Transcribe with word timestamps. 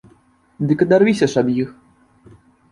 Дык 0.71 0.79
адарвіся 0.87 1.29
ж 1.35 1.45
ад 1.45 1.55
іх! 1.61 1.69